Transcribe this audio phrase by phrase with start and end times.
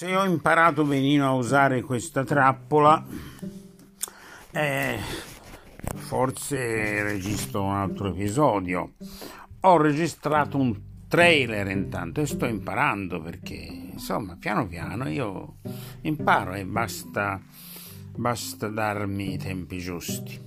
[0.00, 3.04] se ho imparato benino a usare questa trappola,
[4.50, 4.98] eh,
[5.94, 8.94] forse registro un altro episodio.
[9.60, 10.74] Ho registrato un
[11.06, 13.56] trailer intanto e sto imparando perché,
[13.92, 15.56] insomma, piano piano io
[16.00, 17.38] imparo e basta,
[18.16, 20.40] basta darmi i tempi giusti.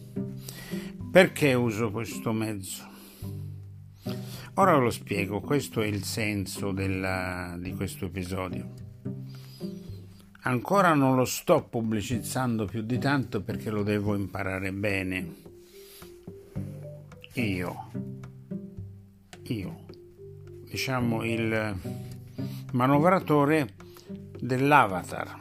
[1.11, 2.89] Perché uso questo mezzo?
[4.55, 8.82] Ora ve lo spiego, questo è il senso della, di questo episodio.
[10.45, 15.35] Ancora non lo sto pubblicizzando più di tanto perché lo devo imparare bene.
[17.35, 17.89] Io,
[19.43, 19.85] io,
[20.65, 21.75] diciamo il
[22.73, 23.73] manovratore
[24.37, 25.39] dell'avatar,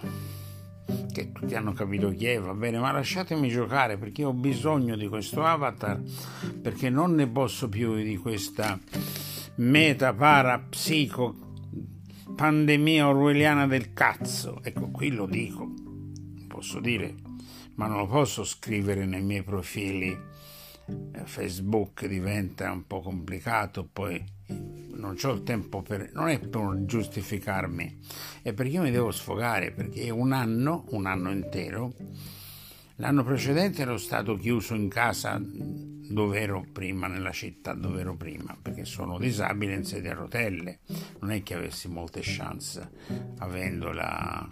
[1.12, 5.08] che tutti hanno capito chi è, va bene, ma lasciatemi giocare perché ho bisogno di
[5.08, 6.00] questo avatar,
[6.62, 8.78] perché non ne posso più di questa
[9.56, 11.50] meta parapsico
[12.34, 14.60] pandemia orwelliana del cazzo.
[14.62, 15.72] Ecco, qui lo dico,
[16.48, 17.14] posso dire,
[17.74, 20.16] ma non lo posso scrivere nei miei profili.
[21.12, 24.22] Eh, Facebook diventa un po' complicato, poi
[24.94, 26.10] non ho il tempo per...
[26.12, 27.98] non è per giustificarmi,
[28.42, 31.92] è perché io mi devo sfogare, perché un anno, un anno intero,
[32.96, 35.40] l'anno precedente ero stato chiuso in casa
[36.08, 40.80] dove ero prima, nella città dove ero prima, perché sono disabile in sedia a rotelle.
[41.20, 42.90] Non è che avessi molte chance
[43.38, 44.48] avendo la...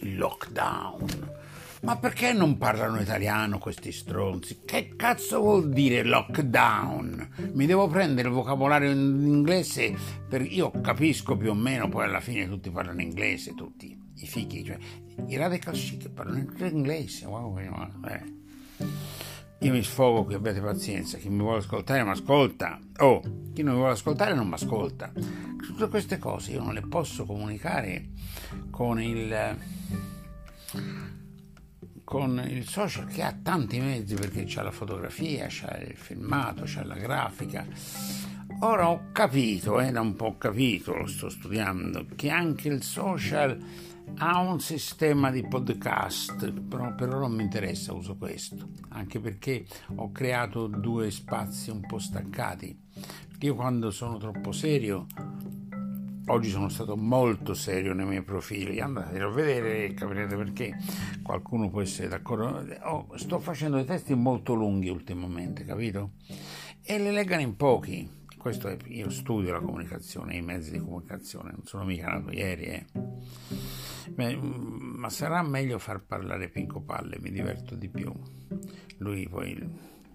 [0.00, 1.40] il lockdown.
[1.82, 4.60] Ma perché non parlano italiano questi stronzi?
[4.64, 7.50] Che cazzo vuol dire lockdown?
[7.54, 9.92] Mi devo prendere il vocabolario in inglese
[10.28, 10.42] per...
[10.42, 14.78] Io capisco più o meno, poi alla fine tutti parlano inglese, tutti i fighi, cioè
[15.26, 17.26] i radical chic parlano inglese.
[17.26, 18.40] Wow, eh.
[19.62, 23.20] Io mi sfogo qui, abbiate pazienza, chi mi vuole ascoltare mi ascolta, oh,
[23.54, 25.12] chi non mi vuole ascoltare non mi ascolta.
[25.12, 28.08] Tutte queste cose io non le posso comunicare
[28.70, 29.56] con il,
[32.02, 36.84] con il social che ha tanti mezzi perché c'ha la fotografia, c'ha il filmato, c'ha
[36.84, 37.64] la grafica.
[38.62, 43.56] Ora ho capito, eh, da un po' capito, lo sto studiando, che anche il social
[44.18, 49.66] ha un sistema di podcast, però per ora non mi interessa, uso questo, anche perché
[49.96, 52.78] ho creato due spazi un po' staccati.
[53.40, 55.06] Io quando sono troppo serio,
[56.26, 60.76] oggi sono stato molto serio nei miei profili, andatelo a vedere e capirete perché
[61.22, 62.64] qualcuno può essere d'accordo.
[62.84, 66.12] Oh, sto facendo dei testi molto lunghi ultimamente, capito?
[66.82, 68.20] E le leggano in pochi.
[68.38, 72.64] Questo è, io studio la comunicazione, i mezzi di comunicazione, non sono mica nato ieri,
[72.64, 72.86] eh.
[74.10, 78.12] Mm, ma sarà meglio far parlare Pinco Palle, mi diverto di più.
[78.98, 79.56] Lui poi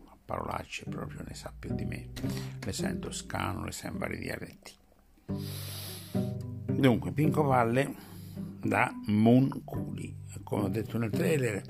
[0.06, 2.10] a parolacce proprio ne sa più di me.
[2.64, 4.74] Le sa in toscano, le sa in vari dialetti.
[6.66, 7.96] Dunque, Pinco Palle
[8.62, 10.16] da Monculi.
[10.44, 11.64] Come ho detto nel trailer,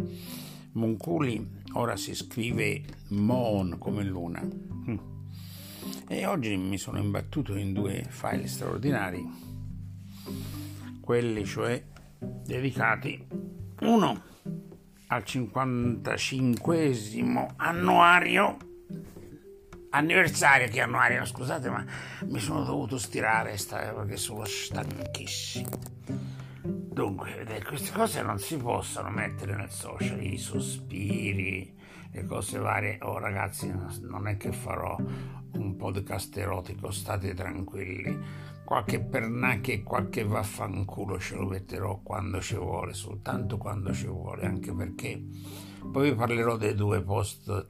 [0.73, 4.41] Monculi ora si scrive Mon come luna.
[4.41, 4.97] Mm.
[6.07, 9.45] E oggi mi sono imbattuto in due file straordinari
[11.07, 11.81] quelli cioè
[12.19, 13.25] dedicati
[13.81, 14.23] uno
[15.07, 16.95] al 55
[17.55, 18.57] annuario
[19.89, 21.85] anniversario che annuario scusate ma
[22.25, 25.69] mi sono dovuto stirare perché sono stanchissimo.
[26.63, 31.75] Dunque queste cose non si possono mettere nel social i sospiri
[32.11, 32.97] le cose varie.
[33.01, 40.25] Oh ragazzi non è che farò un podcast erotico state tranquilli qualche pernacchia e qualche
[40.25, 45.23] vaffanculo ce lo metterò quando ci vuole, soltanto quando ci vuole, anche perché
[45.89, 47.69] poi vi parlerò dei due post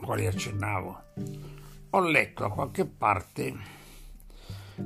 [0.00, 1.02] quali accennavo.
[1.90, 3.54] Ho letto da qualche parte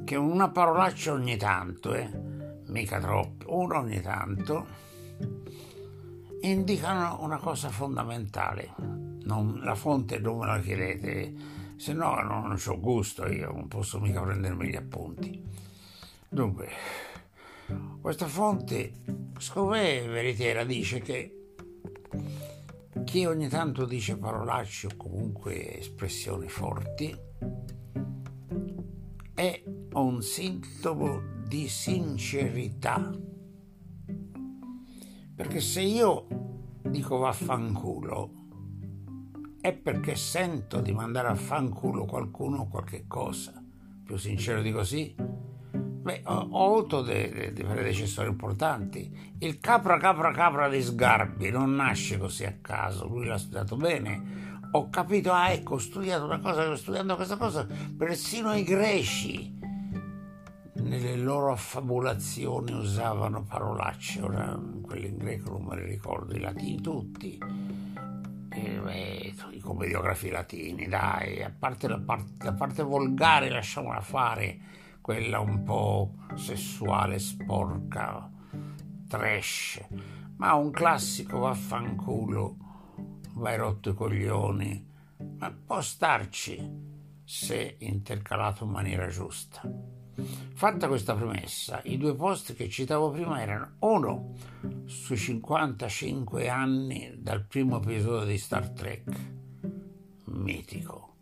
[0.02, 2.10] che una parolaccia ogni tanto, eh,
[2.66, 4.66] mica troppo, una ogni tanto,
[6.40, 8.74] indicano una cosa fondamentale.
[9.22, 13.68] Non, la fonte non me la chiedete se no non, non ho gusto io, non
[13.68, 15.40] posso mica prendermi gli appunti.
[16.28, 16.68] Dunque,
[18.00, 18.92] questa fonte,
[19.38, 21.52] siccome è veritiera, dice che
[23.04, 27.16] chi ogni tanto dice parolacce o comunque espressioni forti
[29.34, 33.08] è un sintomo di sincerità.
[35.36, 36.26] Perché se io
[36.82, 38.37] dico vaffanculo,
[39.60, 43.62] è perché sento di mandare a fanculo qualcuno o qualche cosa.
[44.04, 45.14] Più sincero di così?
[45.14, 49.34] Beh, ho, ho avuto dei, dei predecessori importanti.
[49.38, 54.46] Il capra capra capra di Sgarbi non nasce così a caso, lui l'ha studiato bene.
[54.72, 57.66] Ho capito, ah ecco, ho studiato una cosa, studiando questa cosa,
[57.96, 59.56] persino i greci
[60.74, 66.80] nelle loro affabulazioni usavano parolacce, ora quelli in greco non me le ricordo, i latini
[66.80, 67.38] tutti,
[68.64, 74.58] e, beh, i commediografi latini, dai, a parte la, parte la parte volgare lasciamola fare,
[75.00, 78.30] quella un po' sessuale, sporca,
[79.08, 79.80] trash,
[80.36, 82.56] ma un classico vaffanculo,
[83.34, 84.86] vai rotto i coglioni,
[85.38, 86.86] ma può starci
[87.24, 89.62] se intercalato in maniera giusta.
[90.20, 94.34] Fatta questa premessa, i due post che citavo prima erano uno
[94.86, 99.32] sui 55 anni dal primo episodio di Star Trek,
[100.24, 101.14] mitico,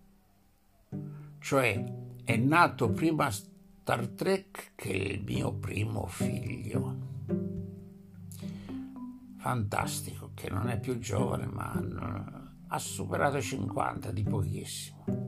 [1.40, 1.84] cioè
[2.25, 6.96] è nato prima Star Trek che il mio primo figlio.
[9.37, 11.78] Fantastico, che non è più giovane ma
[12.69, 15.25] ha superato i 50 di pochissimo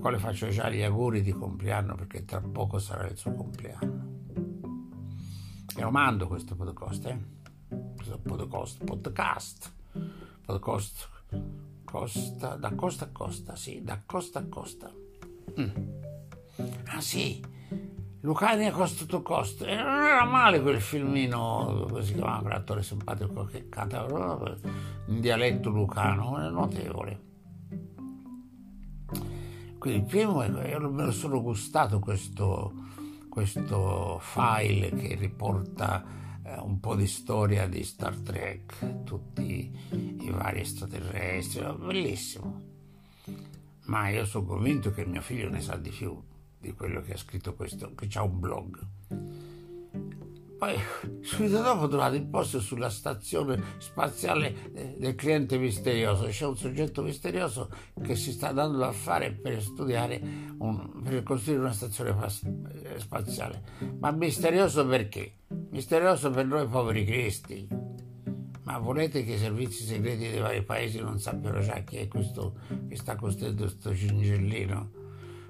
[0.00, 4.08] al quale faccio già gli auguri di compleanno perché tra poco sarà il suo compleanno.
[5.76, 7.18] E lo mando questo podcast, eh?
[7.96, 9.72] Questo podcast, podcast,
[10.46, 11.08] podcast,
[11.84, 14.90] costa, da costa a costa, sì, da costa a costa.
[15.60, 15.68] Mm.
[16.86, 17.44] Ah sì,
[18.20, 19.66] Lucani a costo to costo.
[19.66, 24.06] E non era male quel filmino, come si chiama quell'attore simpatico che canta
[25.08, 27.28] in dialetto lucano, è notevole.
[29.80, 32.70] Quindi primo me lo sono gustato questo,
[33.30, 36.04] questo file che riporta
[36.44, 42.60] eh, un po' di storia di Star Trek, tutti i vari extraterrestri, bellissimo.
[43.86, 46.14] Ma io sono convinto che mio figlio ne sa di più
[46.58, 48.86] di quello che ha scritto questo, che ha un blog.
[50.60, 50.78] Poi
[51.22, 56.26] subito dopo trovate il post sulla stazione spaziale eh, del cliente misterioso.
[56.26, 57.70] C'è un soggetto misterioso
[58.02, 60.20] che si sta dando da fare per studiare,
[60.58, 63.62] un, per costruire una stazione eh, spaziale.
[64.00, 65.36] Ma misterioso perché?
[65.70, 67.66] Misterioso per noi poveri cristi.
[68.64, 72.58] Ma volete che i servizi segreti dei vari paesi non sappiano già chi è questo
[72.86, 74.90] che sta costruendo questo cingellino?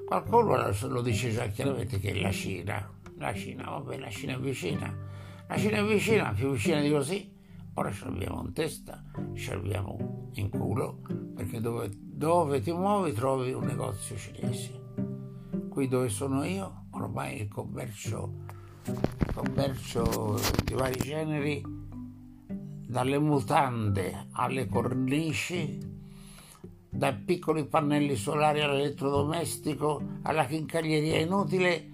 [0.06, 4.38] Qualcuno lo dice già chiaramente che è la Cina la Cina, vabbè, la Cina è
[4.38, 4.96] vicina,
[5.46, 7.30] la Cina è vicina, più vicina di così,
[7.74, 11.02] ora ce l'abbiamo in testa, ce l'abbiamo in culo,
[11.36, 14.78] perché dove, dove ti muovi trovi un negozio cinese.
[15.68, 18.32] Qui dove sono io, ormai il commercio,
[18.86, 21.62] il commercio di vari generi,
[22.86, 25.78] dalle mutande alle cornici,
[26.88, 31.90] dai piccoli pannelli solari all'elettrodomestico, alla chincaglieria inutile,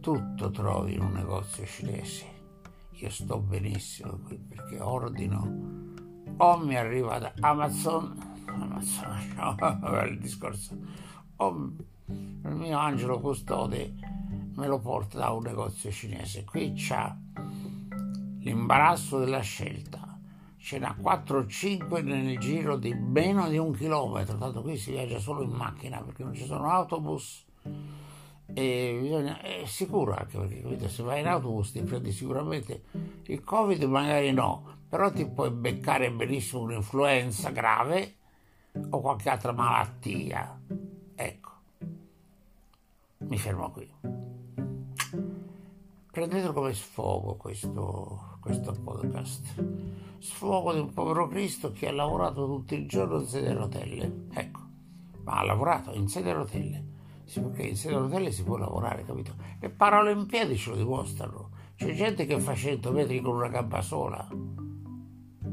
[0.00, 2.36] tutto trovi in un negozio cinese.
[2.90, 5.86] Io sto benissimo qui perché ordino
[6.36, 9.34] o mi arriva da Amazon, Amazon
[9.80, 10.76] no, il discorso,
[11.36, 11.72] o
[12.06, 13.94] il mio angelo custode
[14.54, 16.44] me lo porta da un negozio cinese.
[16.44, 17.16] Qui c'ha
[18.40, 20.18] l'imbarazzo della scelta.
[20.56, 24.90] Ce n'ha 4 o 5 nel giro di meno di un chilometro, tanto qui si
[24.90, 27.46] viaggia solo in macchina perché non ci sono autobus
[28.58, 32.82] e bisogna, è sicuro anche perché capite, se vai in autobus ti prendi sicuramente.
[33.26, 38.14] Il covid magari no però ti puoi beccare benissimo un'influenza grave
[38.90, 40.60] o qualche altra malattia.
[41.14, 41.50] Ecco.
[43.18, 43.88] Mi fermo qui.
[46.10, 49.62] Prendetelo come sfogo questo, questo podcast.
[50.18, 54.26] Sfogo di un povero Cristo che ha lavorato tutto il giorno in sedia a rotelle
[54.32, 54.60] ecco.
[55.22, 56.87] Ma ha lavorato in sedia a rotelle
[57.36, 59.34] perché in sedia a rotelle si può lavorare, capito?
[59.60, 59.68] Le
[60.26, 61.50] piedi ce lo dimostrano.
[61.76, 64.26] C'è gente che fa 100 metri con una gamba sola.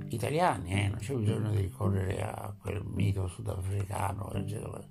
[0.08, 0.88] Italiani, eh?
[0.88, 4.84] non c'è bisogno di ricorrere a quel mito sudafricano, eccetera.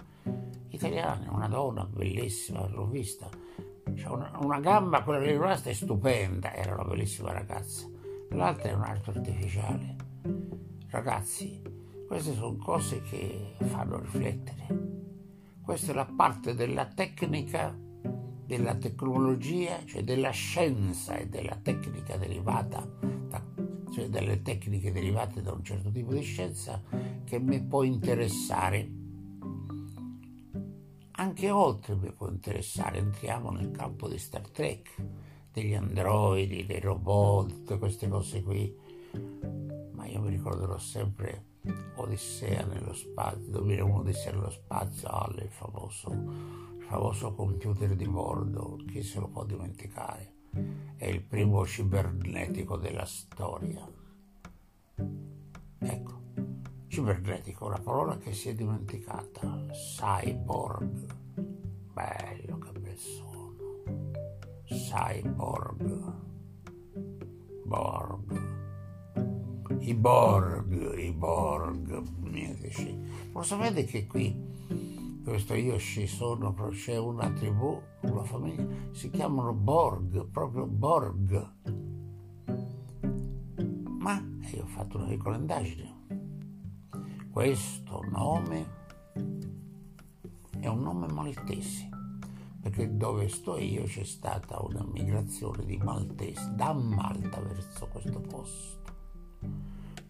[0.68, 3.28] Italiani, una donna bellissima, l'ho vista.
[3.94, 7.88] C'è una, una gamba, quella lì rimasta è stupenda, era una bellissima ragazza.
[8.30, 9.96] L'altra è un arto artificiale.
[10.88, 11.62] Ragazzi,
[12.06, 14.93] queste sono cose che fanno riflettere.
[15.64, 17.75] Questa è la parte della tecnica,
[18.44, 22.87] della tecnologia, cioè della scienza e della tecnica derivata,
[23.28, 23.42] da,
[23.90, 26.83] cioè delle tecniche derivate da un certo tipo di scienza
[27.25, 28.90] che mi può interessare.
[31.12, 34.94] Anche oltre mi può interessare, entriamo nel campo di Star Trek,
[35.50, 39.63] degli androidi, dei robot, tutte queste cose qui.
[40.04, 41.52] Ma io mi ricorderò sempre
[41.94, 48.78] Odissea nello spazio, 2001 Odissea nello spazio, ah, il famoso, il famoso computer di bordo,
[48.87, 50.34] chi se lo può dimenticare?
[50.94, 53.90] È il primo cibernetico della storia.
[55.78, 56.23] Ecco,
[56.88, 61.14] cibernetico, una parola che si è dimenticata, cyborg,
[61.94, 63.80] bello che bel suono.
[64.66, 66.23] cyborg.
[67.64, 68.53] Borg.
[69.86, 72.98] I Borg, i Borg, mitici.
[73.32, 74.34] Lo sapete che qui,
[75.22, 81.52] dove sto io, ci sono, c'è una tribù, una famiglia, si chiamano Borg, proprio Borg.
[83.98, 84.24] Ma
[84.54, 86.06] io ho fatto una piccola indagine.
[87.30, 88.66] Questo nome
[90.60, 91.90] è un nome maltese,
[92.62, 98.82] perché dove sto io c'è stata una migrazione di maltesi da Malta verso questo posto.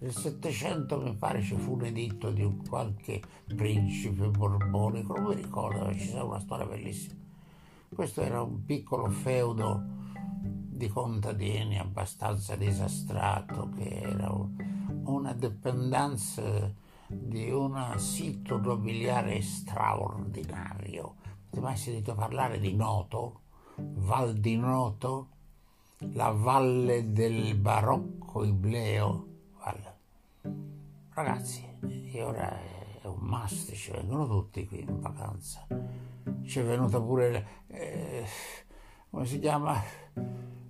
[0.04, 5.34] Nel Settecento mi pare ci fu un editto di un qualche principe borbonico, non mi
[5.34, 7.14] ricordo, ci sarà una storia bellissima.
[7.88, 9.82] Questo era un piccolo feudo
[10.42, 14.30] di contadini abbastanza disastrato, che era
[15.04, 16.70] una dipendenza
[17.06, 21.14] di un sito nobiliare straordinario.
[21.46, 23.40] Avete mai sentito parlare di Noto?
[23.76, 25.28] Val di Noto?
[26.12, 29.32] La valle del barocco ibleo?
[31.16, 31.64] Ragazzi,
[32.12, 32.58] e ora
[33.00, 35.64] è un must, ci vengono tutti qui in vacanza.
[36.42, 38.24] Ci è venuta pure, eh,
[39.10, 39.80] come si chiama?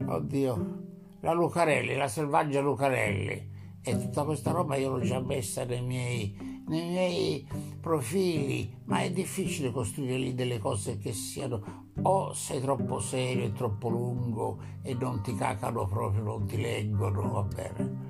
[0.05, 0.83] Oddio,
[1.21, 6.63] la Lucarelli, la selvaggia Lucarelli e tutta questa roba io l'ho già messa nei miei,
[6.67, 7.49] nei miei
[7.81, 13.53] profili, ma è difficile costruire lì delle cose che siano o sei troppo serio e
[13.55, 18.05] troppo lungo e non ti cacano proprio, non ti leggono, va bene.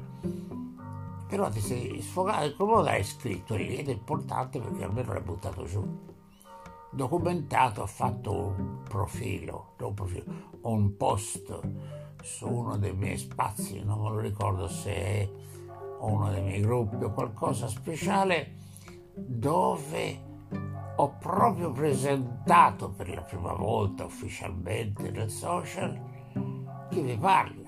[1.26, 5.22] Però ti sei sfogato, il comodo hai scritto lì ed è importante perché almeno l'hai
[5.22, 6.12] buttato giù.
[6.90, 10.24] Documentato, ha fatto un profilo, un profilo,
[10.62, 11.60] un post
[12.22, 15.28] su uno dei miei spazi, non me lo ricordo se è
[16.00, 18.54] uno dei miei gruppi o qualcosa speciale
[19.14, 20.32] dove
[20.96, 26.00] ho proprio presentato per la prima volta ufficialmente nel social
[26.90, 27.63] chi vi parla,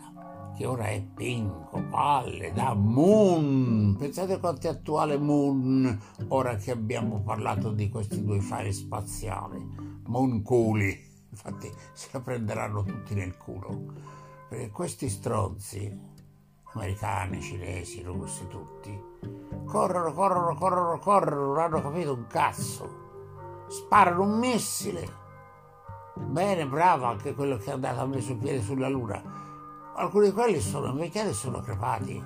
[0.56, 3.94] che ora è Pinco, Palle, da Moon.
[3.98, 10.00] Pensate quanto è attuale Moon ora che abbiamo parlato di questi due file spaziali.
[10.06, 10.98] Moon culi,
[11.28, 13.92] infatti se la prenderanno tutti nel culo.
[14.48, 16.14] Perché questi stronzi
[16.72, 18.98] americani, cinesi, russi, tutti,
[19.66, 23.04] corrono, corrono, corrono, corrono, non hanno capito un cazzo.
[23.68, 25.24] Sparano un missile.
[26.14, 29.45] Bene, bravo anche quello che è andato a messo il piede sulla Luna.
[29.98, 32.22] Alcuni di quelli sono invecchiati e sono crepati.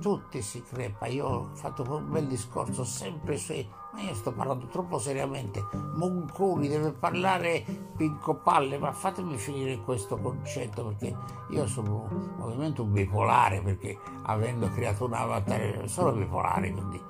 [0.00, 1.06] Tutti si crepa.
[1.06, 5.64] Io ho fatto un bel discorso sempre sui ma io sto parlando troppo seriamente.
[5.94, 7.64] Monconi deve parlare
[7.96, 11.16] Pinco Palle, ma fatemi finire questo concetto perché
[11.50, 12.08] io sono
[12.40, 17.00] ovviamente un bipolare perché avendo creato un avatar sono bipolare, quindi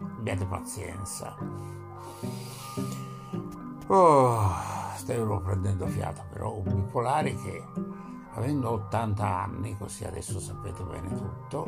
[0.00, 1.36] abbiate pazienza.
[3.86, 4.52] Oh,
[4.96, 7.64] stavo prendendo fiato, però un bipolare che
[8.34, 11.66] avendo 80 anni, così adesso sapete bene tutto,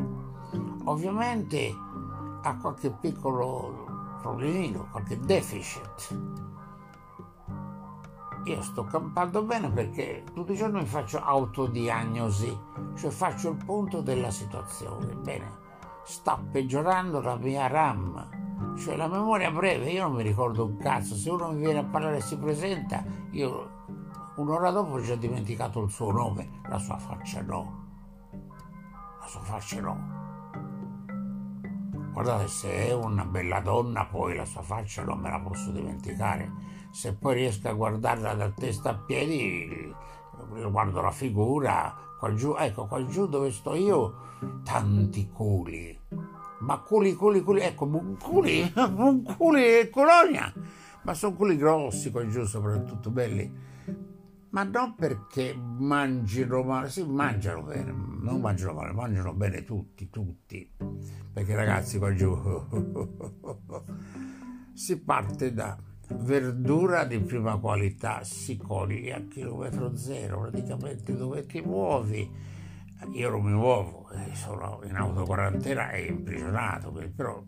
[0.85, 1.75] ovviamente
[2.43, 6.19] ha qualche piccolo problemino, qualche deficit.
[8.45, 12.59] Io sto campando bene perché tutti i giorni mi faccio autodiagnosi,
[12.97, 15.15] cioè faccio il punto della situazione.
[15.15, 15.61] Bene,
[16.05, 21.15] sta peggiorando la mia RAM, cioè la memoria breve, io non mi ricordo un cazzo,
[21.15, 23.72] se uno mi viene a parlare e si presenta, io
[24.37, 27.81] un'ora dopo ho già dimenticato il suo nome, la sua faccia no.
[29.21, 30.21] La sua faccia no.
[32.13, 36.51] Guardate, se è una bella donna, poi la sua faccia non me la posso dimenticare.
[36.91, 39.95] Se poi riesco a guardarla da testa a piedi,
[40.71, 44.15] guardo la figura, qua giù, ecco, qua giù dove sto io,
[44.63, 45.99] tanti culi.
[46.61, 50.53] Ma culi, culi, culi, ecco, un culi, un culi colonia.
[51.05, 53.71] Ma sono culi grossi qua giù, soprattutto belli
[54.53, 60.71] ma non perché mangino male, sì, mangiano bene, non mangiano male, mangiano bene tutti, tutti,
[61.33, 62.37] perché ragazzi qua giù
[64.75, 65.77] si parte da
[66.19, 72.31] verdura di prima qualità, si coglie a chilometro zero, praticamente dove ti muovi,
[73.13, 77.43] io non mi muovo, eh, sono in autoquarantena e imprigionato, però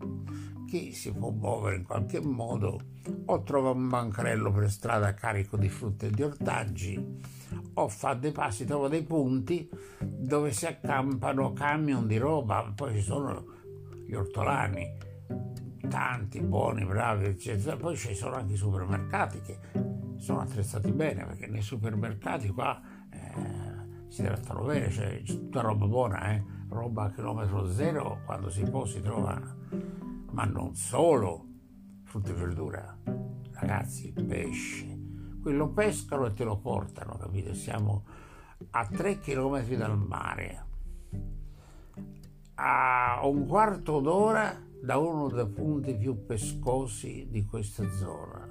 [0.75, 2.81] chi si può muovere in qualche modo
[3.27, 7.21] o trova un bancarello per strada carico di frutta e di ortaggi
[7.75, 13.01] o fa dei passi, trova dei punti dove si accampano camion di roba, poi ci
[13.01, 13.45] sono
[14.05, 14.97] gli ortolani,
[15.87, 17.77] tanti buoni, bravi, eccetera.
[17.77, 19.59] Poi ci sono anche i supermercati che
[20.17, 26.33] sono attrezzati bene perché nei supermercati qua eh, si trattano bene, c'è tutta roba buona,
[26.33, 26.43] eh?
[26.67, 29.41] roba a chilometro zero, quando si può si trova
[30.31, 31.45] ma non solo
[32.03, 32.97] frutta e verdura,
[33.51, 34.97] ragazzi, pesce.
[35.41, 37.53] quello pescano e te lo portano, capito?
[37.53, 38.05] Siamo
[38.71, 40.65] a tre chilometri dal mare,
[42.55, 48.47] a un quarto d'ora da uno dei punti più pescosi di questa zona,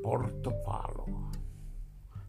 [0.00, 1.30] Porto Palo,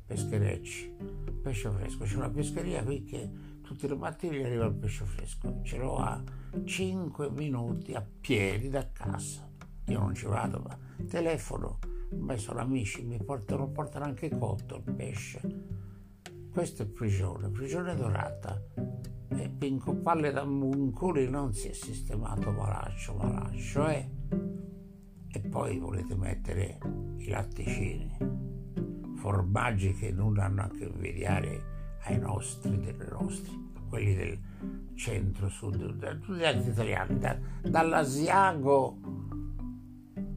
[0.06, 0.96] pescherecci,
[1.42, 2.06] pesce fresco.
[2.06, 3.30] C'è una pescheria qui che
[3.68, 6.24] tutti i mattini arriva il pesce fresco, ce l'ho a
[6.64, 9.46] 5 minuti a piedi da casa.
[9.88, 14.94] Io non ci vado, ma telefono, beh sono amici, mi portano, portano anche cotto il
[14.94, 15.42] pesce.
[16.50, 18.58] Questa è prigione, prigione dorata.
[19.30, 24.10] E Pinco Palle da Munculi non si è sistemato malaccio, malaccio, eh?
[25.30, 26.80] E poi volete mettere
[27.18, 28.18] i latticini,
[29.18, 31.77] formaggi che non hanno a che invidiare
[32.08, 34.40] ai nostri, dei nostri, quelli del
[34.96, 38.98] centro-sud, tutti gli altri italiani, da, dall'Asiago,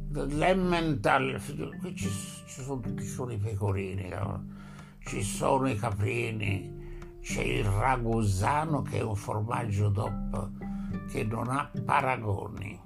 [0.08, 1.40] dall'Emmental,
[1.78, 4.12] qui ci, ci, sono, ci i pecorini,
[4.98, 6.78] ci sono i caprini,
[7.20, 10.50] c'è il ragusano che è un formaggio DOP
[11.10, 12.78] che non ha paragoni.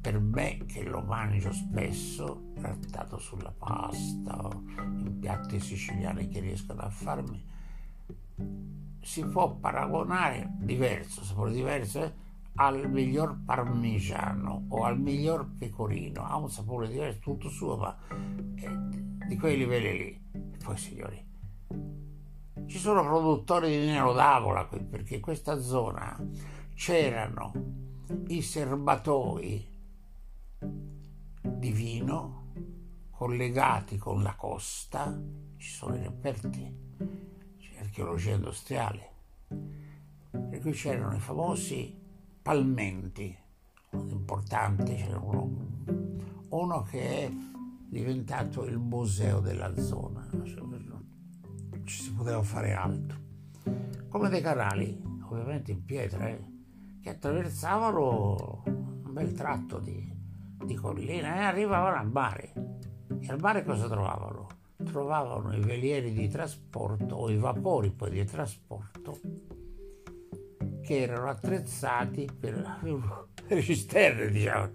[0.00, 4.48] Per me che lo mangio spesso, trattato sulla pasta
[4.78, 7.44] in piatti siciliani che riescono a farmi,
[9.08, 12.12] si può paragonare diverso, sapore diverso, eh,
[12.56, 19.26] al miglior parmigiano o al miglior pecorino, ha un sapore diverso, tutto suo, ma eh,
[19.26, 20.22] di quei livelli lì.
[20.52, 21.26] E poi signori,
[22.66, 26.14] ci sono produttori di Nero d'Avola qui, perché in questa zona
[26.74, 27.52] c'erano
[28.26, 29.66] i serbatoi
[31.40, 32.52] di vino
[33.10, 35.18] collegati con la costa,
[35.56, 36.87] ci sono i reperti
[37.98, 39.10] archeologia industriale.
[40.50, 42.00] E qui c'erano i famosi
[42.40, 43.36] palmenti,
[43.90, 45.50] importanti, c'era uno,
[46.50, 47.30] uno che è
[47.88, 53.18] diventato il museo della zona, non ci si poteva fare altro.
[54.08, 56.44] Come dei canali, ovviamente in pietra, eh,
[57.00, 60.08] che attraversavano un bel tratto di,
[60.64, 62.52] di collina e arrivavano al mare.
[63.20, 64.57] E al mare cosa trovavano?
[64.84, 69.18] Trovavano i velieri di trasporto o i vapori poi di trasporto
[70.82, 72.80] che erano attrezzati per,
[73.48, 74.70] le cisterne, diciamo,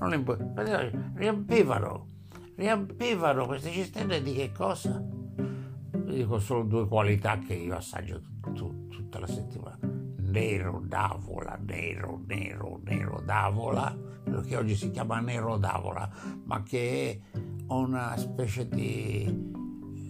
[0.00, 0.10] non
[0.56, 2.08] le, riempivano,
[2.56, 5.00] riempivano queste cisterne di che cosa?
[5.00, 8.20] Vi dico solo due qualità che io assaggio
[8.54, 9.78] tut, tutta la settimana.
[9.82, 16.10] Nero d'avola, nero, nero, nero d'avola, quello che oggi si chiama nero d'avola,
[16.44, 17.38] ma che è
[17.68, 19.24] una specie di,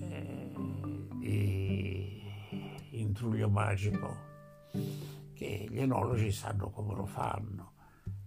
[0.00, 0.52] eh,
[1.18, 2.22] di
[2.90, 4.26] intruglio magico
[5.34, 7.72] che gli enologi sanno come lo fanno,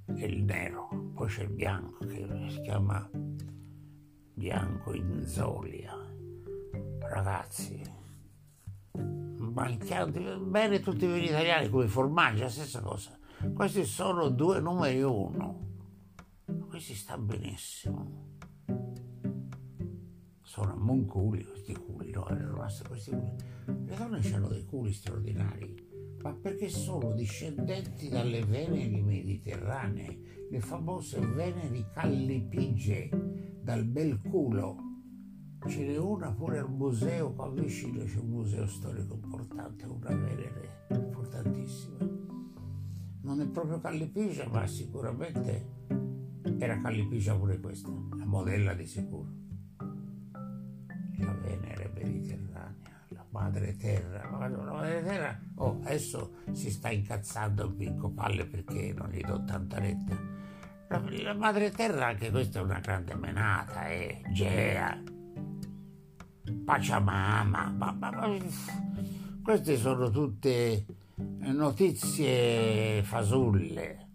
[0.06, 3.10] è il nero, poi c'è il bianco che si chiama
[4.34, 5.94] bianco inzolia.
[7.00, 7.82] Ragazzi,
[8.98, 13.18] manchiamo bene tutti i vini italiani come formaggi, la stessa cosa.
[13.54, 15.70] Questi sono due numeri uno.
[16.68, 18.31] Questi sta benissimo
[20.52, 23.36] sono monculi questi culi, no, erano rimasti questi culi.
[23.86, 31.22] Le donne hanno dei culi straordinari, ma perché sono discendenti dalle veneri mediterranee, le famose
[31.22, 33.10] veneri callipigie,
[33.62, 34.76] dal bel culo.
[35.68, 40.86] Ce n'è una pure al museo, qua vicino c'è un museo storico importante, una venere
[40.90, 41.98] importantissima.
[43.22, 45.66] Non è proprio callipigia, ma sicuramente
[46.58, 49.42] era callipigia pure questa, la modella di sicuro
[51.60, 52.76] Venere mediterranea,
[53.10, 54.30] la madre terra.
[54.30, 59.44] La madre terra, oh, adesso si sta incazzando un Pinco Palle perché non gli do
[59.44, 60.18] tanta retta.
[60.88, 64.22] La, la madre terra, anche questa è una grande menata, eh?
[64.32, 65.02] Gea,
[66.66, 68.38] Pachamama, ma, ma, ma,
[69.44, 70.86] queste sono tutte
[71.16, 74.11] notizie fasulle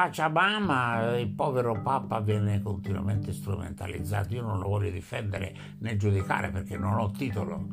[0.00, 6.78] Pachamama, il povero Papa viene continuamente strumentalizzato, io non lo voglio difendere né giudicare perché
[6.78, 7.66] non ho titolo.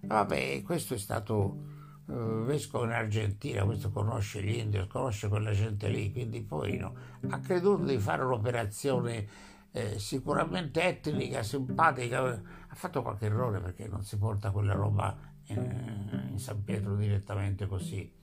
[0.00, 1.58] Vabbè, questo è stato
[2.06, 7.40] uh, vescovo in Argentina, questo conosce gli indios, conosce quella gente lì, quindi poi ha
[7.40, 9.28] creduto di fare un'operazione
[9.72, 15.14] eh, sicuramente etnica, simpatica, ha fatto qualche errore perché non si porta quella roba
[15.48, 18.18] in, in San Pietro direttamente così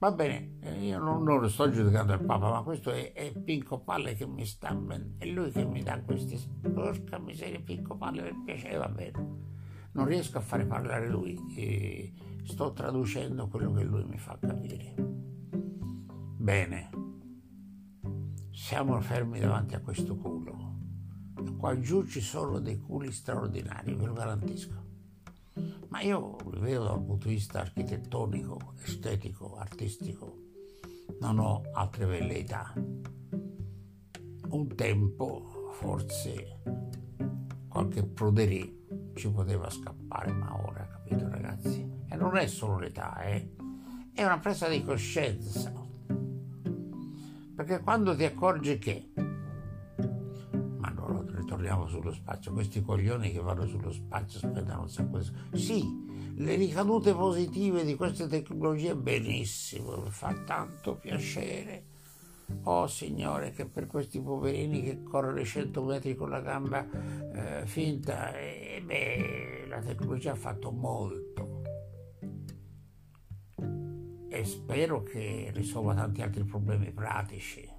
[0.00, 3.32] Va bene, eh, io non, non lo sto giudicando il Papa, ma questo è, è
[3.32, 4.68] Pinco Palle che mi sta...
[5.18, 6.38] È lui che mi dà questi...
[6.72, 9.46] Porca miseria, Pinco Palle per piacere, va bene.
[9.92, 14.94] Non riesco a fare parlare lui, sto traducendo quello che lui mi fa capire.
[16.36, 16.90] Bene,
[18.52, 20.76] siamo fermi davanti a questo culo.
[21.56, 24.87] qua giù ci sono dei culi straordinari, ve lo garantisco.
[25.88, 30.36] Ma io li vedo dal punto di vista architettonico, estetico, artistico.
[31.20, 32.72] Non ho altre velleità.
[34.50, 36.62] Un tempo, forse,
[37.68, 41.90] qualche pruderie ci poteva scappare, ma ora, capito ragazzi?
[42.08, 43.54] E non è solo l'età, eh?
[44.12, 45.72] È una presa di coscienza.
[47.54, 49.12] Perché quando ti accorgi che
[51.48, 56.54] torniamo sullo spazio, questi coglioni che vanno sullo spazio spendono un sacco di Sì, le
[56.56, 61.86] ricadute positive di queste tecnologie benissimo, mi fa tanto piacere.
[62.64, 66.86] Oh Signore, che per questi poverini che corrono i 100 metri con la gamba
[67.32, 71.62] eh, finta, eh, beh, la tecnologia ha fatto molto.
[74.28, 77.77] E spero che risolva tanti altri problemi pratici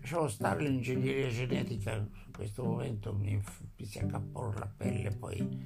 [0.00, 3.40] Lasciamo stare l'ingegneria genetica, in questo momento mi,
[3.76, 5.64] mi si accappò la pelle, poi,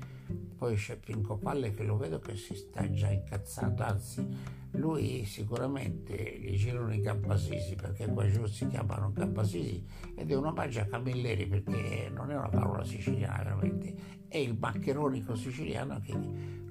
[0.56, 4.26] poi c'è Pinco Palle che lo vedo che si sta già incazzando, anzi
[4.72, 10.46] lui sicuramente gli girano i Campasisi perché qua giù si chiamano Campasisi ed è un
[10.46, 13.94] omaggio a Camilleri perché non è una parola siciliana veramente,
[14.28, 16.12] è il maccheronico siciliano che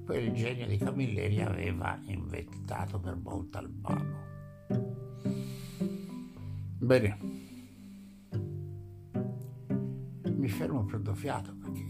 [0.04, 5.03] quel genio di Camilleri aveva inventato per Montalbano.
[6.84, 7.16] Bene,
[10.36, 11.80] mi fermo prendo fiato perché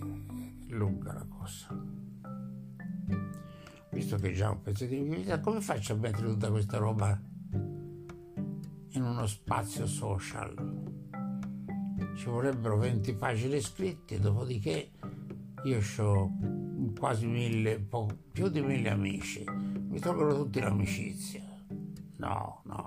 [0.69, 1.67] è lunga la cosa.
[3.91, 9.03] Visto che già un pezzettino di vita, come faccio a mettere tutta questa roba in
[9.03, 10.55] uno spazio social?
[12.15, 14.93] Ci vorrebbero 20 pagine scritte, dopodiché
[15.65, 16.31] io ho
[16.97, 17.85] quasi mille,
[18.31, 21.43] più di mille amici, mi tolgono tutti l'amicizia.
[22.19, 22.84] No, no.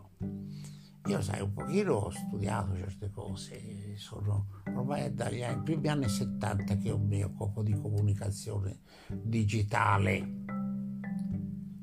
[1.08, 6.76] Io sai, un pochino ho studiato certe cose, sono ormai dagli anni, primi anni 70
[6.76, 10.44] che io mi occupo di comunicazione digitale.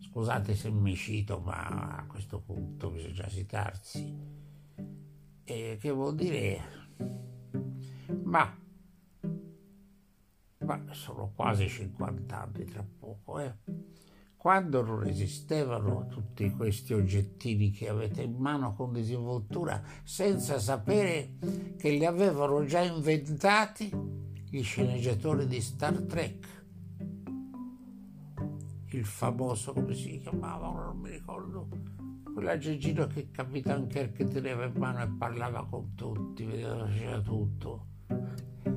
[0.00, 4.14] Scusate se mi cito, ma a questo punto bisogna citarsi.
[5.42, 6.60] E che vuol dire?
[8.24, 8.54] Ma,
[10.58, 13.83] ma sono quasi 50 anni tra poco, eh
[14.44, 21.36] quando non esistevano tutti questi oggettini che avete in mano con disinvoltura senza sapere
[21.78, 23.90] che li avevano già inventati
[24.50, 26.64] gli sceneggiatori di Star Trek.
[28.88, 31.66] Il famoso, come si chiamava, non mi ricordo,
[32.34, 37.86] quell'aggeggino che Capitan Kirk teneva in mano e parlava con tutti, vedeva, faceva tutto.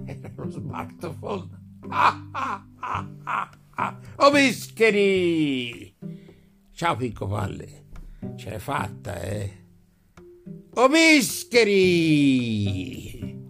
[0.05, 1.65] Era lo smartphone.
[1.89, 3.99] Ah, ah, ah, ah.
[4.17, 5.95] Oh mischeri!
[6.71, 7.85] Ciao Picco Palle,
[8.35, 9.65] ce l'hai fatta, eh?
[10.75, 12.05] Oh mischeri!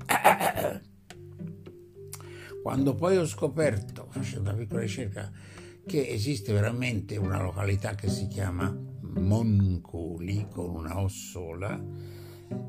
[2.62, 5.32] Quando poi ho scoperto, facendo una piccola ricerca,
[5.86, 8.70] che esiste veramente una località che si chiama
[9.02, 11.82] Monculi con una O sola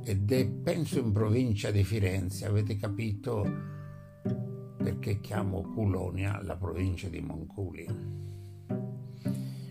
[0.04, 3.76] ed è penso in provincia di Firenze, avete capito?
[4.78, 7.86] Perché chiamo Culonia la provincia di Monculi.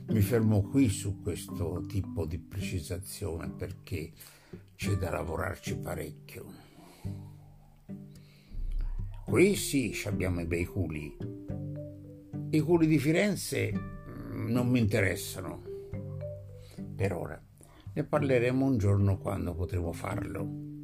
[0.09, 4.11] Mi fermo qui su questo tipo di precisazione perché
[4.75, 6.45] c'è da lavorarci parecchio.
[9.25, 11.15] Qui sì, abbiamo i bei culi.
[12.49, 15.63] I culi di Firenze mm, non mi interessano.
[16.95, 17.41] Per ora.
[17.93, 20.76] Ne parleremo un giorno quando potremo farlo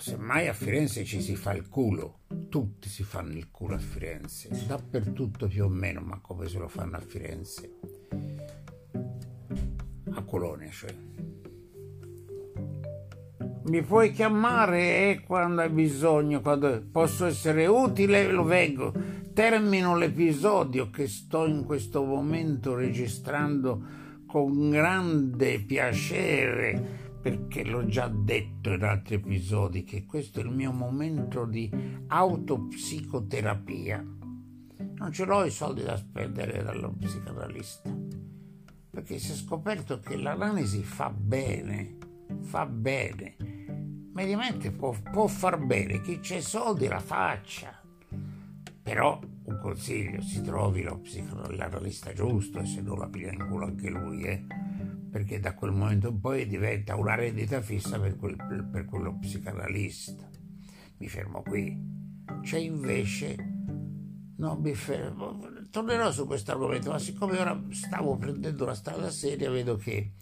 [0.00, 4.48] semmai a Firenze ci si fa il culo, tutti si fanno il culo a Firenze,
[4.66, 7.78] dappertutto più o meno, ma come se lo fanno a Firenze?
[10.12, 10.94] A Colonia, cioè.
[13.64, 18.92] Mi puoi chiamare eh, quando hai bisogno, quando posso essere utile, lo vengo.
[19.34, 23.80] Termino l'episodio che sto in questo momento registrando
[24.26, 30.72] con grande piacere perché l'ho già detto in altri episodi che questo è il mio
[30.72, 31.70] momento di
[32.06, 33.98] autopsicoterapia.
[33.98, 37.94] Non ce l'ho i soldi da spendere dallo psicanalista,
[38.90, 41.96] perché si è scoperto che l'analisi fa bene,
[42.40, 43.36] fa bene.
[44.12, 47.78] Mediamente può, può far bene, chi c'è soldi la faccia.
[48.82, 53.66] Però un consiglio, si trovi lo psicanalista giusto e se no la piglia in culo
[53.66, 54.69] anche lui, eh
[55.10, 58.36] perché da quel momento in poi diventa una rendita fissa per, quel,
[58.70, 60.28] per quello psicanalista.
[60.98, 61.98] Mi fermo qui.
[62.42, 63.36] C'è invece,
[64.36, 65.38] non mi fermo,
[65.70, 70.12] tornerò su questo argomento, ma siccome ora stavo prendendo la strada seria, vedo che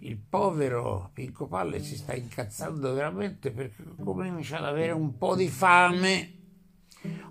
[0.00, 5.48] il povero Pinco Palle si sta incazzando veramente perché comincia ad avere un po' di
[5.48, 6.34] fame,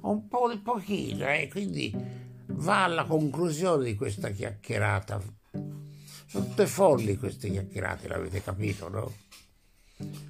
[0.02, 1.48] un po' di pochino, eh?
[1.50, 1.94] quindi
[2.48, 5.22] va alla conclusione di questa chiacchierata.
[6.30, 9.14] Sono tutte folli queste chiacchierate, l'avete capito, no?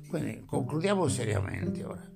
[0.08, 2.08] Quindi concludiamo seriamente ora.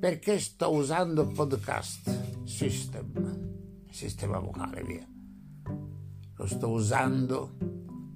[0.00, 5.06] Perché sto usando podcast system, sistema vocale, via.
[6.34, 7.56] Lo sto usando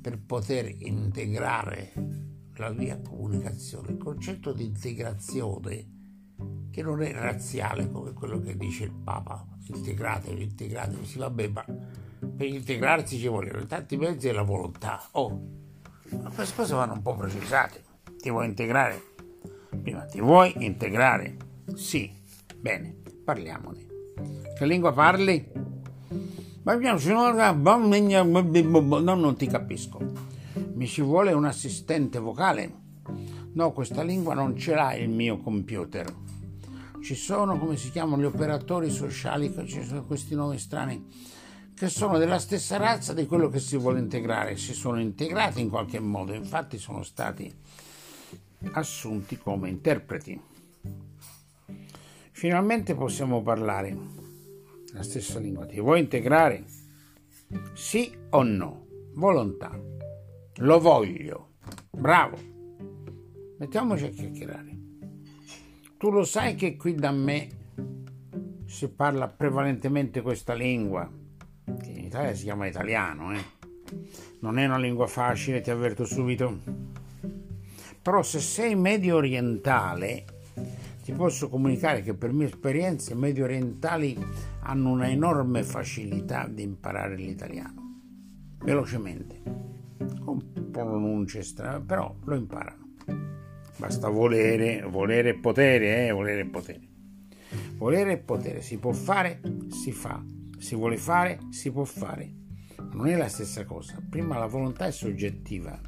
[0.00, 1.92] per poter integrare
[2.56, 3.92] la mia comunicazione.
[3.92, 5.98] Il concetto di integrazione
[6.72, 11.64] che non è razziale come quello che dice il Papa, integratevi, integratevi, sì vabbè, ma
[12.36, 15.02] per integrarsi ci vogliono tanti mezzi e la volontà.
[15.12, 15.40] Oh,
[16.22, 17.82] ma queste cose vanno un po' precisate.
[18.18, 19.02] Ti vuoi integrare?
[19.82, 21.36] Prima, ti vuoi integrare?
[21.74, 22.10] Sì.
[22.56, 23.86] Bene, parliamone.
[24.56, 25.50] Che lingua parli?
[26.62, 26.74] No,
[29.14, 29.98] non ti capisco.
[30.74, 32.70] Mi ci vuole un assistente vocale?
[33.52, 36.12] No, questa lingua non ce l'ha il mio computer.
[37.02, 41.02] Ci sono, come si chiamano, gli operatori sociali, ci sono questi nomi strani,
[41.80, 44.58] che sono della stessa razza di quello che si vuole integrare.
[44.58, 47.50] Si sono integrati in qualche modo, infatti sono stati
[48.72, 50.38] assunti come interpreti.
[52.32, 53.96] Finalmente possiamo parlare
[54.92, 55.64] la stessa lingua.
[55.64, 56.64] Ti vuoi integrare?
[57.72, 58.86] Sì o no?
[59.14, 59.74] Volontà.
[60.56, 61.52] Lo voglio.
[61.92, 62.36] Bravo.
[63.56, 64.78] Mettiamoci a chiacchierare.
[65.96, 67.48] Tu lo sai che qui da me
[68.66, 71.10] si parla prevalentemente questa lingua,
[71.78, 73.58] che in Italia si chiama italiano, eh?
[74.40, 76.58] Non è una lingua facile, ti avverto subito.
[78.02, 80.24] Però se sei medio orientale,
[81.02, 84.16] ti posso comunicare che per mia esperienza i medio orientali
[84.60, 88.00] hanno una enorme facilità di imparare l'italiano,
[88.62, 89.42] velocemente,
[90.24, 92.88] con pronunce strane, però lo imparano.
[93.76, 96.80] Basta volere, volere e potere, eh, volere e potere.
[97.76, 100.22] Volere e potere, si può fare, si fa,
[100.60, 102.30] si vuole fare, si può fare.
[102.92, 103.98] Non è la stessa cosa.
[104.08, 105.80] Prima la volontà è soggettiva.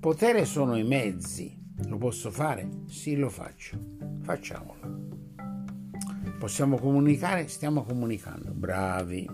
[0.00, 1.64] Potere sono i mezzi.
[1.88, 2.66] Lo posso fare?
[2.86, 3.78] Sì, lo faccio.
[4.22, 5.04] Facciamolo.
[6.38, 7.48] Possiamo comunicare?
[7.48, 9.28] Stiamo comunicando, bravi.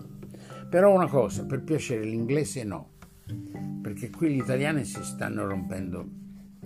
[0.69, 2.95] Però una cosa, per piacere l'inglese no,
[3.81, 6.05] perché qui gli italiani si stanno rompendo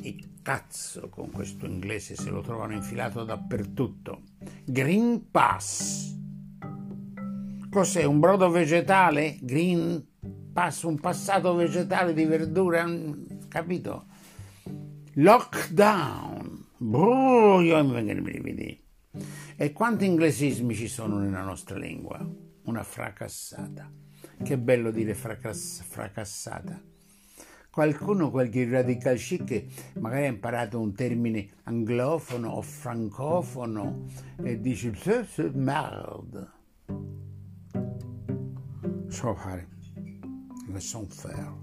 [0.01, 4.21] il cazzo con questo inglese, se lo trovano infilato dappertutto.
[4.65, 6.15] Green Pass.
[7.77, 8.05] Cos'è?
[8.05, 9.37] Un brodo vegetale?
[9.39, 10.03] Green
[10.51, 12.83] Pass, un passato vegetale di verdura?
[13.47, 14.07] Capito?
[15.13, 16.65] Lockdown.
[16.77, 18.83] Boh, io mi vengono i brividi.
[19.55, 22.27] E quanti inglesismi ci sono nella nostra lingua?
[22.63, 23.91] Una fracassata.
[24.41, 26.81] Che bello dire fracass- fracassata.
[27.69, 29.65] Qualcuno, qualche radical chic,
[29.99, 34.07] magari ha imparato un termine anglofono o francofono
[34.41, 34.97] e dice
[35.53, 36.55] merde.
[40.69, 41.53] Le son faire.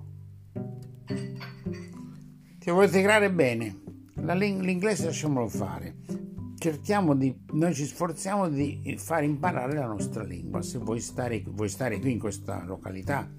[2.58, 3.82] Ti vuoi integrare bene?
[4.14, 6.24] L'inglese lasciamolo fare
[6.64, 10.62] cerchiamo di, noi ci sforziamo di far imparare la nostra lingua.
[10.62, 13.30] Se vuoi stare, vuoi stare qui in questa località,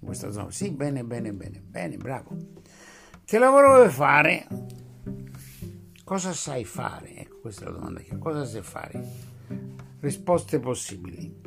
[0.00, 2.36] in questa zona, sì, bene, bene, bene, bene, bravo.
[3.24, 4.46] Che lavoro vuoi fare?
[6.02, 7.14] Cosa sai fare?
[7.14, 8.02] Ecco, questa è la domanda.
[8.18, 9.08] Cosa sai fare?
[10.00, 11.41] Risposte possibili.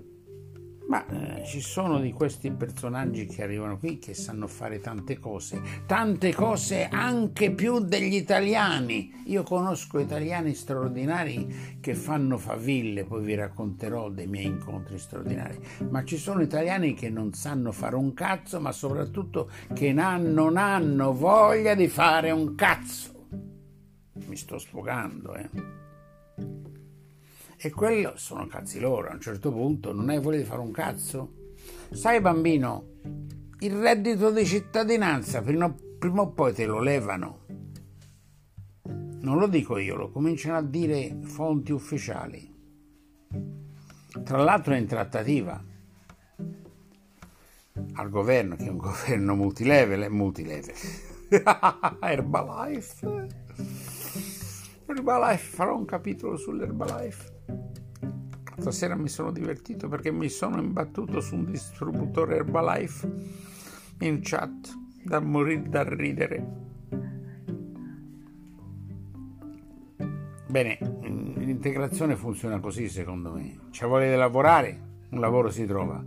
[0.87, 5.59] Ma eh, ci sono di questi personaggi che arrivano qui che sanno fare tante cose,
[5.87, 9.23] tante cose anche più degli italiani.
[9.25, 16.03] Io conosco italiani straordinari che fanno faville, poi vi racconterò dei miei incontri straordinari, ma
[16.03, 21.73] ci sono italiani che non sanno fare un cazzo, ma soprattutto che non hanno voglia
[21.73, 23.13] di fare un cazzo.
[24.27, 25.49] Mi sto sfogando, eh.
[27.57, 30.71] E quello sono cazzi loro, a un certo punto non hai voglia di fare un
[30.71, 31.33] cazzo?
[31.91, 32.93] Sai bambino,
[33.59, 37.43] il reddito di cittadinanza prima, prima o poi te lo levano.
[38.83, 42.53] Non lo dico io, lo cominciano a dire fonti ufficiali.
[44.23, 45.63] Tra l'altro è in trattativa
[47.93, 50.75] al governo, che è un governo multilevel, è multilevel.
[52.01, 53.27] Herbalife.
[54.85, 57.34] Herbalife, farò un capitolo sull'Herbalife.
[58.57, 63.09] Stasera mi sono divertito perché mi sono imbattuto su un distributore Herbalife
[63.99, 66.63] in chat da morire da ridere.
[70.47, 70.77] Bene,
[71.37, 73.59] l'integrazione funziona così secondo me.
[73.71, 74.79] C'è voglia lavorare,
[75.09, 76.03] un lavoro si trova.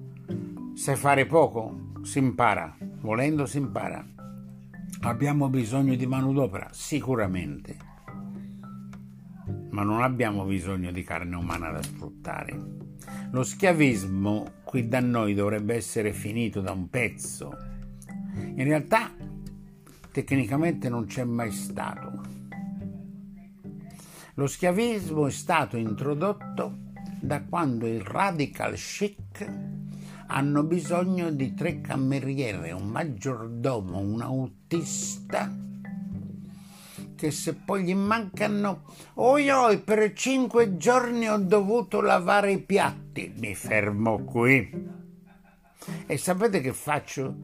[0.75, 2.77] Sai fare poco, si impara.
[3.01, 4.05] Volendo si impara.
[5.03, 6.69] Abbiamo bisogno di manodopera?
[6.73, 7.77] Sicuramente,
[9.79, 12.61] ma non abbiamo bisogno di carne umana da sfruttare.
[13.31, 17.57] Lo schiavismo qui da noi dovrebbe essere finito da un pezzo.
[18.35, 19.15] In realtà,
[20.11, 22.23] tecnicamente non c'è mai stato.
[24.35, 26.79] Lo schiavismo è stato introdotto
[27.21, 29.49] da quando il radical chic
[30.27, 35.49] hanno bisogno di tre cameriere, un maggiordomo, un autista,
[37.19, 43.35] che se poi gli mancano, oi oi, per cinque giorni ho dovuto lavare i piatti,
[43.39, 44.71] mi fermo qui.
[46.07, 47.35] E sapete che faccio?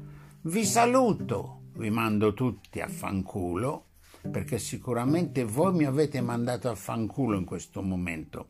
[0.43, 3.87] Vi saluto, vi mando tutti a fanculo
[4.31, 8.47] perché sicuramente voi mi avete mandato a fanculo in questo momento,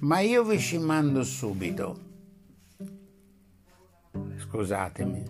[0.00, 2.14] ma io vi ci mando subito
[4.38, 5.24] scusatemi,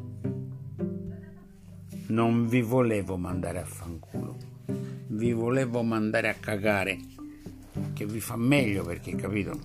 [2.08, 4.36] non vi volevo mandare a fanculo,
[5.16, 6.98] vi volevo mandare a cagare,
[7.94, 9.58] che vi fa meglio perché, capito?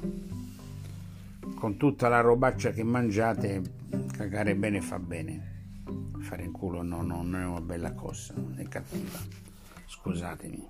[1.56, 3.62] Con tutta la robaccia che mangiate,
[4.16, 5.50] cagare bene fa bene.
[6.22, 9.20] Fare in culo no, no, non è una bella cosa, è cattiva.
[9.86, 10.68] Scusatemi.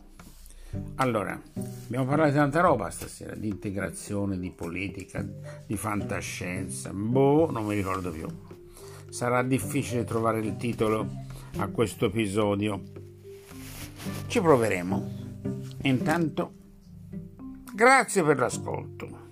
[0.96, 1.40] Allora,
[1.86, 5.24] abbiamo parlato di tanta roba stasera, di integrazione, di politica,
[5.66, 8.28] di fantascienza, boh, non mi ricordo più.
[9.10, 11.08] Sarà difficile trovare il titolo
[11.58, 13.10] a questo episodio.
[14.28, 15.10] Ci proveremo.
[15.84, 16.54] Intanto,
[17.74, 19.30] grazie per l'ascolto.